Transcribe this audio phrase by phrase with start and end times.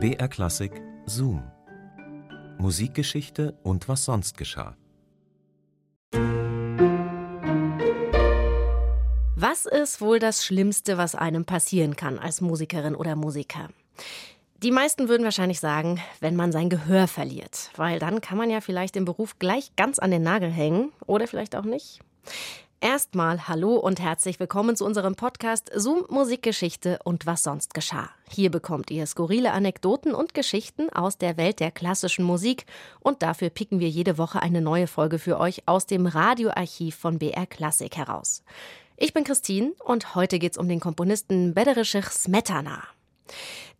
[0.00, 1.42] BR Klassik Zoom.
[2.58, 4.76] Musikgeschichte und was sonst geschah.
[9.34, 13.70] Was ist wohl das Schlimmste, was einem passieren kann als Musikerin oder Musiker?
[14.62, 18.60] Die meisten würden wahrscheinlich sagen, wenn man sein Gehör verliert, weil dann kann man ja
[18.60, 21.98] vielleicht den Beruf gleich ganz an den Nagel hängen oder vielleicht auch nicht.
[22.80, 28.08] Erstmal hallo und herzlich willkommen zu unserem Podcast Zoom Musikgeschichte und was sonst geschah.
[28.30, 32.66] Hier bekommt ihr skurrile Anekdoten und Geschichten aus der Welt der klassischen Musik
[33.00, 37.18] und dafür picken wir jede Woche eine neue Folge für euch aus dem Radioarchiv von
[37.18, 38.44] BR Klassik heraus.
[38.96, 42.84] Ich bin Christine und heute geht's um den Komponisten Bederischich Smetana.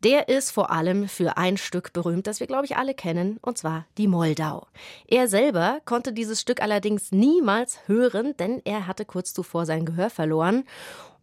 [0.04, 3.58] Der ist vor allem für ein Stück berühmt, das wir, glaube ich, alle kennen, und
[3.58, 4.68] zwar die Moldau.
[5.08, 10.08] Er selber konnte dieses Stück allerdings niemals hören, denn er hatte kurz zuvor sein Gehör
[10.08, 10.64] verloren.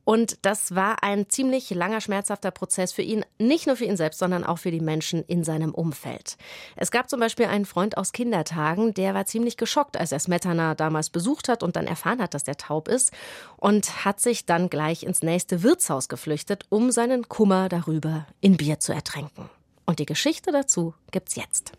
[0.06, 4.20] Und das war ein ziemlich langer, schmerzhafter Prozess für ihn, nicht nur für ihn selbst,
[4.20, 6.38] sondern auch für die Menschen in seinem Umfeld.
[6.76, 10.76] Es gab zum Beispiel einen Freund aus Kindertagen, der war ziemlich geschockt, als er Smetana
[10.76, 13.12] damals besucht hat und dann erfahren hat, dass der taub ist
[13.58, 18.80] und hat sich dann gleich ins nächste Wirtshaus geflüchtet, um seinen Kummer darüber in Bier
[18.80, 19.50] zu ertränken.
[19.88, 21.72] Und die Geschichte dazu gibt's jetzt.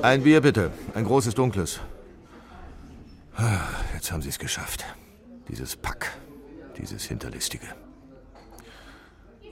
[0.00, 1.78] Ein Bier bitte, ein großes dunkles.
[3.92, 4.84] Jetzt haben Sie es geschafft.
[5.48, 6.16] Dieses Pack
[6.78, 7.66] dieses Hinterlistige.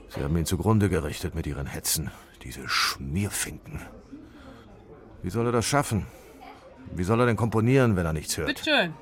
[0.09, 2.11] Sie haben ihn zugrunde gerichtet mit ihren Hetzen,
[2.43, 3.81] diese Schmierfinken.
[5.23, 6.05] Wie soll er das schaffen?
[6.91, 8.47] Wie soll er denn komponieren, wenn er nichts hört?
[8.47, 8.93] Bitte schön.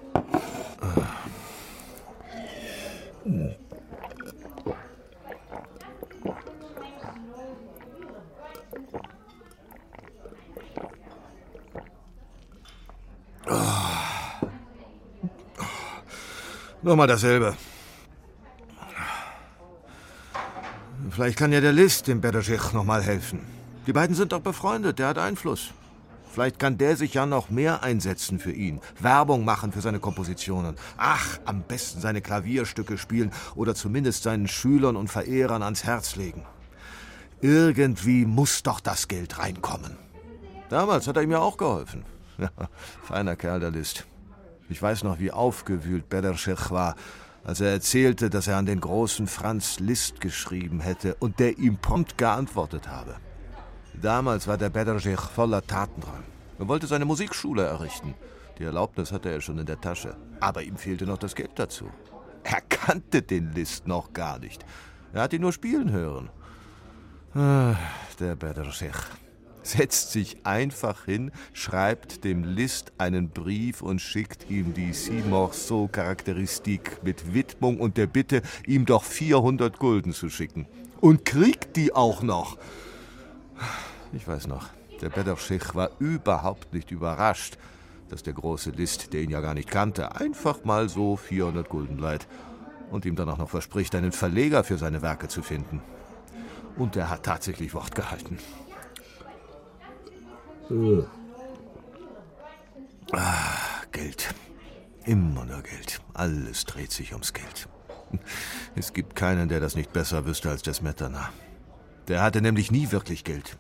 [16.84, 17.56] Nochmal dasselbe.
[21.22, 23.42] Vielleicht kann ja der List dem Berdeschich noch mal helfen.
[23.86, 25.70] Die beiden sind doch befreundet, der hat Einfluss.
[26.32, 30.78] Vielleicht kann der sich ja noch mehr einsetzen für ihn, Werbung machen für seine Kompositionen.
[30.98, 36.44] Ach, am besten seine Klavierstücke spielen oder zumindest seinen Schülern und Verehrern ans Herz legen.
[37.40, 39.98] Irgendwie muss doch das Geld reinkommen.
[40.70, 42.04] Damals hat er ihm ja auch geholfen.
[42.40, 42.50] Ja,
[43.04, 44.08] feiner Kerl, der List.
[44.70, 46.96] Ich weiß noch, wie aufgewühlt Bederschich war,
[47.44, 51.78] als er erzählte, dass er an den großen Franz Liszt geschrieben hätte und der ihm
[51.78, 53.16] prompt geantwortet habe.
[54.00, 56.24] Damals war der Bederschich voller Tatendrang.
[56.60, 58.14] Er wollte seine Musikschule errichten.
[58.60, 60.16] Die Erlaubnis hatte er schon in der Tasche.
[60.40, 61.90] Aber ihm fehlte noch das Geld dazu.
[62.44, 64.66] Er kannte den Liszt noch gar nicht.
[65.14, 66.30] Er hat ihn nur spielen hören.
[67.34, 67.76] Ah,
[68.20, 68.96] der Bederschich
[69.64, 77.34] setzt sich einfach hin, schreibt dem List einen Brief und schickt ihm die Simorceau-Charakteristik mit
[77.34, 80.68] Widmung und der Bitte, ihm doch 400 Gulden zu schicken.
[81.00, 82.58] Und kriegt die auch noch.
[84.14, 84.68] Ich weiß noch,
[85.02, 87.58] der Bedowschich war überhaupt nicht überrascht,
[88.10, 91.98] dass der große List, der ihn ja gar nicht kannte, einfach mal so 400 Gulden
[91.98, 92.28] leiht
[92.92, 95.82] und ihm dann auch noch verspricht, einen Verleger für seine Werke zu finden.
[96.78, 98.38] Und er hat tatsächlich Wort gehalten.
[103.12, 104.34] Ah, Geld.
[105.06, 106.02] Immer nur Geld.
[106.14, 107.68] Alles dreht sich ums Geld.
[108.76, 111.30] Es gibt keinen, der das nicht besser wüsste als der Smetana.
[112.08, 113.58] Der hatte nämlich nie wirklich Geld.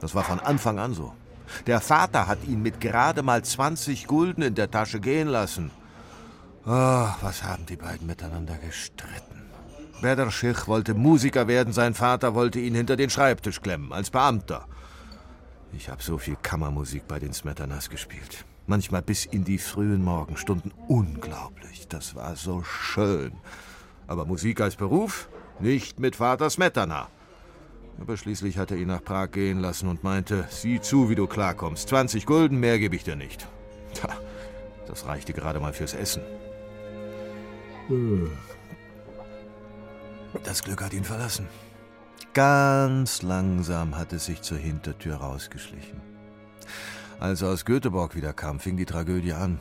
[0.00, 1.14] Das war von Anfang an so.
[1.66, 5.70] Der Vater hat ihn mit gerade mal 20 Gulden in der Tasche gehen lassen.
[6.66, 9.50] Oh, was haben die beiden miteinander gestritten.
[10.02, 14.66] Bederschich wollte Musiker werden, sein Vater wollte ihn hinter den Schreibtisch klemmen, als Beamter.
[15.76, 18.46] Ich habe so viel Kammermusik bei den Smetanas gespielt.
[18.66, 20.72] Manchmal bis in die frühen Morgenstunden.
[20.88, 21.86] Unglaublich.
[21.88, 23.32] Das war so schön.
[24.06, 25.28] Aber Musik als Beruf?
[25.60, 27.08] Nicht mit Vater Smetana.
[28.00, 31.26] Aber schließlich hat er ihn nach Prag gehen lassen und meinte, sieh zu, wie du
[31.26, 31.88] klarkommst.
[31.90, 33.46] 20 Gulden, mehr gebe ich dir nicht.
[33.94, 34.08] Tja,
[34.86, 36.22] das reichte gerade mal fürs Essen.
[40.42, 41.46] Das Glück hat ihn verlassen.
[42.34, 46.00] Ganz langsam hat es sich zur Hintertür rausgeschlichen.
[47.18, 49.58] Als er aus Göteborg wiederkam, fing die Tragödie an.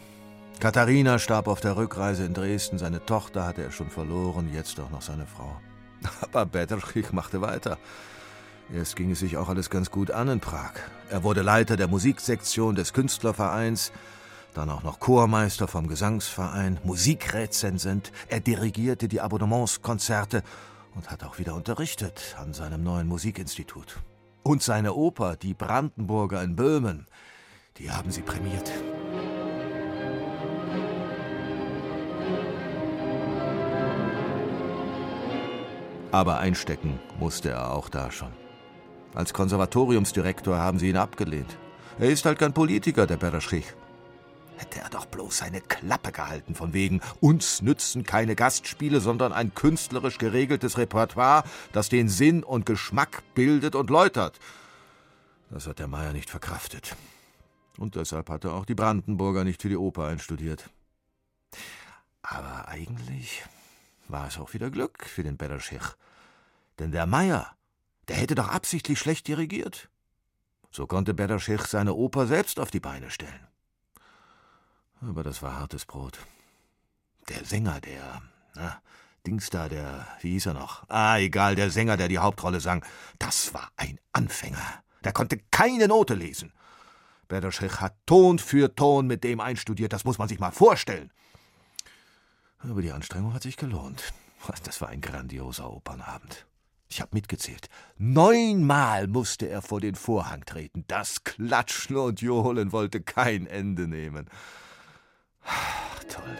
[0.60, 4.90] Katharina starb auf der Rückreise in Dresden, seine Tochter hatte er schon verloren, jetzt auch
[4.90, 5.56] noch seine Frau.
[6.22, 7.78] Aber Betterkrieg machte weiter.
[8.74, 10.74] Erst ging es sich auch alles ganz gut an in Prag.
[11.10, 13.92] Er wurde Leiter der Musiksektion des Künstlervereins,
[14.54, 18.12] dann auch noch Chormeister vom Gesangsverein, Musikrezensent.
[18.28, 20.44] Er dirigierte die Abonnementskonzerte
[20.95, 23.97] und hat auch wieder unterrichtet an seinem neuen Musikinstitut.
[24.44, 27.07] Und seine Oper, die Brandenburger in Böhmen,
[27.77, 28.71] die haben sie prämiert.
[36.12, 38.31] Aber einstecken musste er auch da schon.
[39.13, 41.57] Als Konservatoriumsdirektor haben sie ihn abgelehnt.
[42.00, 43.65] Er ist halt kein Politiker, der Beraschich.
[44.57, 49.54] Hätte er doch bloß seine Klappe gehalten, von wegen, uns nützen keine Gastspiele, sondern ein
[49.54, 51.44] künstlerisch geregeltes Repertoire,
[51.74, 54.40] das den Sinn und Geschmack bildet und läutert.
[55.50, 56.96] Das hat der Meier nicht verkraftet.
[57.78, 60.69] Und deshalb hatte auch die Brandenburger nicht für die Oper einstudiert.
[62.22, 63.44] Aber eigentlich
[64.08, 65.84] war es auch wieder Glück für den Beraschich.
[66.80, 67.56] Denn der Meier,
[68.08, 69.90] der hätte doch absichtlich schlecht dirigiert.
[70.72, 73.48] So konnte Beraschich seine Oper selbst auf die Beine stellen.
[75.01, 76.19] Aber das war hartes Brot.
[77.30, 78.21] Der Sänger, der,
[78.56, 78.81] na,
[79.25, 80.88] Dings da, der, wie hieß er noch?
[80.89, 82.86] Ah, egal, der Sänger, der die Hauptrolle sang,
[83.19, 84.83] das war ein Anfänger.
[85.03, 86.53] Der konnte keine Note lesen.
[87.27, 91.12] Berderschich hat Ton für Ton mit dem einstudiert, das muss man sich mal vorstellen.
[92.59, 94.13] Aber die Anstrengung hat sich gelohnt.
[94.63, 96.45] Das war ein grandioser Opernabend.
[96.88, 97.68] Ich habe mitgezählt.
[97.98, 100.86] Neunmal musste er vor den Vorhang treten.
[100.88, 104.30] Das Klatschen und Johlen wollte kein Ende nehmen.
[106.09, 106.38] Toll.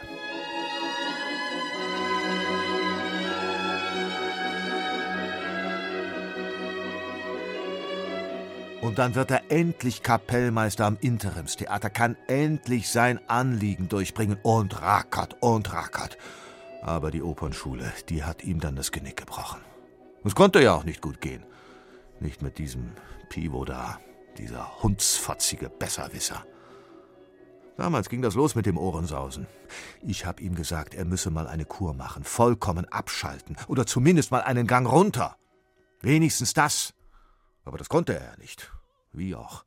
[8.81, 15.38] Und dann wird er endlich Kapellmeister am Interimstheater, kann endlich sein Anliegen durchbringen und rackert
[15.42, 16.18] und rackert.
[16.81, 19.60] Aber die Opernschule, die hat ihm dann das Genick gebrochen.
[20.24, 21.44] Es konnte ja auch nicht gut gehen.
[22.19, 22.92] Nicht mit diesem
[23.30, 24.00] Pivo da,
[24.38, 26.46] dieser hundsfotzige Besserwisser.
[27.77, 29.48] Damals ging das los mit dem Ohrensausen.
[30.01, 34.42] Ich hab ihm gesagt, er müsse mal eine Kur machen, vollkommen abschalten oder zumindest mal
[34.42, 35.36] einen Gang runter.
[36.01, 36.94] Wenigstens das.
[37.66, 38.72] Aber das konnte er ja nicht.
[39.12, 39.66] Wie auch.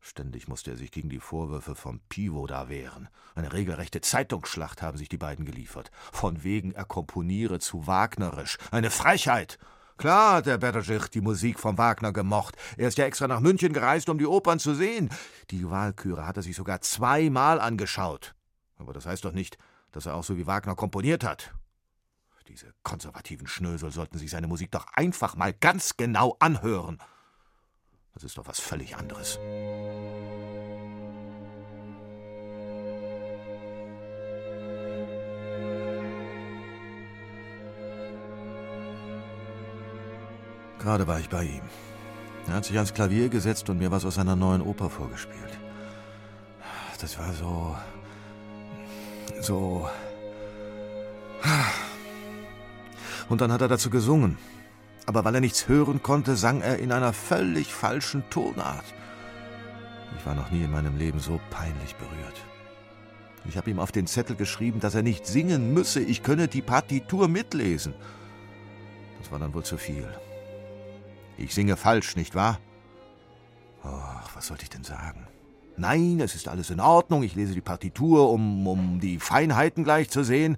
[0.00, 3.08] Ständig musste er sich gegen die Vorwürfe vom Pivo da wehren.
[3.34, 5.90] Eine regelrechte Zeitungsschlacht haben sich die beiden geliefert.
[6.12, 8.56] Von wegen er komponiere zu wagnerisch.
[8.70, 9.58] Eine Frechheit!
[9.96, 12.56] Klar hat der Bergich die Musik von Wagner gemocht.
[12.76, 15.10] Er ist ja extra nach München gereist, um die Opern zu sehen.
[15.50, 18.34] Die Wahlküre hat er sich sogar zweimal angeschaut.
[18.76, 19.56] Aber das heißt doch nicht,
[19.92, 21.54] dass er auch so wie Wagner komponiert hat.
[22.48, 26.98] Diese konservativen Schnösel sollten sich seine Musik doch einfach mal ganz genau anhören.
[28.14, 29.38] Das ist doch was völlig anderes.
[40.86, 41.62] Gerade war ich bei ihm.
[42.46, 45.58] Er hat sich ans Klavier gesetzt und mir was aus seiner neuen Oper vorgespielt.
[47.00, 47.76] Das war so.
[49.40, 49.88] so.
[53.28, 54.38] Und dann hat er dazu gesungen.
[55.06, 58.84] Aber weil er nichts hören konnte, sang er in einer völlig falschen Tonart.
[60.16, 62.40] Ich war noch nie in meinem Leben so peinlich berührt.
[63.48, 66.62] Ich habe ihm auf den Zettel geschrieben, dass er nicht singen müsse, ich könne die
[66.62, 67.92] Partitur mitlesen.
[69.18, 70.06] Das war dann wohl zu viel.
[71.38, 72.58] Ich singe falsch, nicht wahr?
[73.82, 75.26] Ach, was sollte ich denn sagen?
[75.76, 77.22] Nein, es ist alles in Ordnung.
[77.22, 80.56] Ich lese die Partitur, um, um die Feinheiten gleich zu sehen.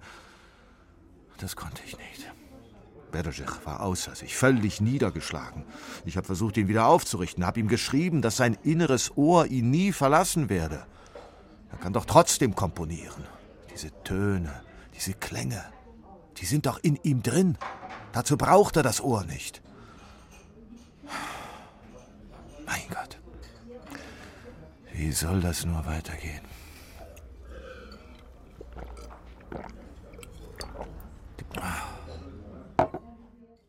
[1.38, 2.18] Das konnte ich nicht.
[3.10, 5.64] Berejech war außer sich, völlig niedergeschlagen.
[6.04, 9.92] Ich habe versucht, ihn wieder aufzurichten, habe ihm geschrieben, dass sein inneres Ohr ihn nie
[9.92, 10.84] verlassen werde.
[11.70, 13.24] Er kann doch trotzdem komponieren.
[13.72, 14.52] Diese Töne,
[14.94, 15.64] diese Klänge,
[16.36, 17.56] die sind doch in ihm drin.
[18.12, 19.62] Dazu braucht er das Ohr nicht.
[22.68, 23.18] Mein Gott.
[24.92, 26.42] Wie soll das nur weitergehen?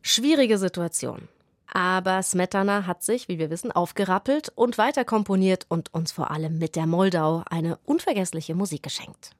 [0.02, 1.28] Schwierige Situation.
[1.72, 6.58] Aber Smetana hat sich, wie wir wissen, aufgerappelt und weiter komponiert und uns vor allem
[6.58, 9.30] mit der Moldau eine unvergessliche Musik geschenkt.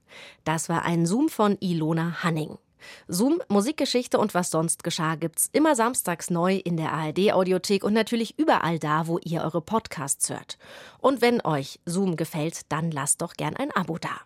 [0.44, 2.56] Das war ein Zoom von Ilona Hanning.
[3.08, 8.38] Zoom, Musikgeschichte und was sonst geschah gibt's immer samstags neu in der ARD-Audiothek und natürlich
[8.38, 10.58] überall da, wo ihr eure Podcasts hört.
[10.98, 14.20] Und wenn euch Zoom gefällt, dann lasst doch gern ein Abo da.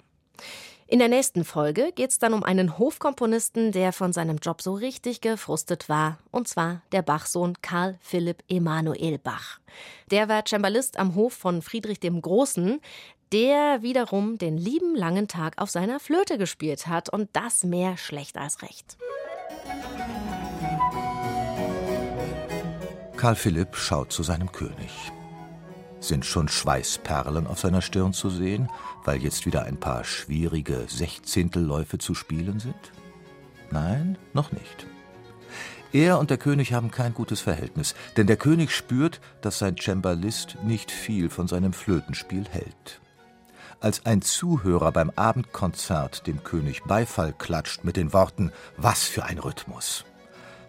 [0.87, 5.23] In der nächsten Folge geht's dann um einen Hofkomponisten, der von seinem Job so richtig
[5.23, 9.61] gefrustet war, und zwar der Bachsohn Karl Philipp Emanuel Bach.
[10.11, 12.81] Der war Cembalist am Hof von Friedrich dem Großen,
[13.35, 18.39] der wiederum den lieben langen Tag auf seiner Flöte gespielt hat und das mehr schlecht
[18.39, 18.97] als recht.
[23.17, 25.11] Karl Philipp schaut zu seinem König.
[25.99, 28.71] Sind schon Schweißperlen auf seiner Stirn zu sehen,
[29.05, 32.93] weil jetzt wieder ein paar schwierige Sechzehntelläufe zu spielen sind?
[33.73, 34.87] Nein, noch nicht.
[35.93, 40.57] Er und der König haben kein gutes Verhältnis, denn der König spürt, dass sein Cembalist
[40.63, 43.01] nicht viel von seinem Flötenspiel hält.
[43.85, 49.39] Als ein Zuhörer beim Abendkonzert dem König Beifall klatscht mit den Worten Was für ein
[49.39, 50.07] Rhythmus.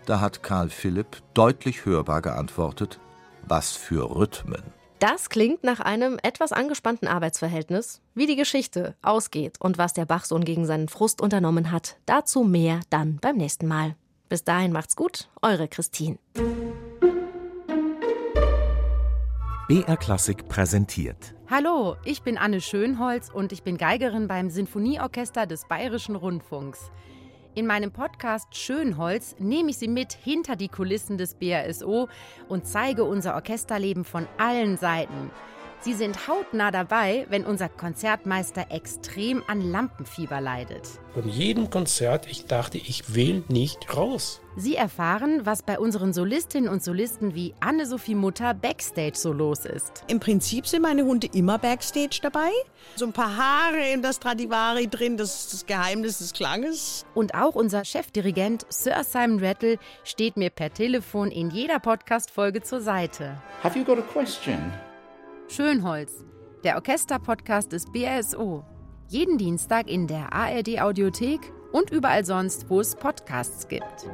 [0.05, 2.99] Da hat Karl Philipp deutlich hörbar geantwortet
[3.47, 4.61] Was für Rhythmen.
[4.99, 8.01] Das klingt nach einem etwas angespannten Arbeitsverhältnis.
[8.15, 12.81] Wie die Geschichte ausgeht und was der Bachsohn gegen seinen Frust unternommen hat, dazu mehr
[12.89, 13.95] dann beim nächsten Mal.
[14.27, 16.17] Bis dahin macht's gut, eure Christine.
[19.69, 21.34] BR Klassik präsentiert.
[21.47, 26.89] Hallo, ich bin Anne Schönholz und ich bin Geigerin beim Sinfonieorchester des Bayerischen Rundfunks.
[27.53, 32.09] In meinem Podcast Schönholz nehme ich Sie mit hinter die Kulissen des BRSO
[32.49, 35.29] und zeige unser Orchesterleben von allen Seiten.
[35.81, 40.87] Sie sind hautnah dabei, wenn unser Konzertmeister extrem an Lampenfieber leidet.
[41.13, 44.41] Von jedem Konzert, ich dachte, ich will nicht raus.
[44.57, 50.03] Sie erfahren, was bei unseren Solistinnen und Solisten wie Anne-Sophie Mutter Backstage so los ist.
[50.07, 52.49] Im Prinzip sind meine Hunde immer Backstage dabei.
[52.95, 57.05] So ein paar Haare in das Stradivari drin, das ist das Geheimnis des Klanges.
[57.13, 62.81] Und auch unser Chefdirigent Sir Simon Rattle steht mir per Telefon in jeder Podcast-Folge zur
[62.81, 63.37] Seite.
[63.61, 64.73] Have you got a question?
[65.47, 66.25] Schönholz,
[66.63, 68.65] der Orchester-Podcast des BRSO.
[69.09, 71.39] Jeden Dienstag in der ARD-Audiothek
[71.71, 74.09] und überall sonst, wo es Podcasts gibt.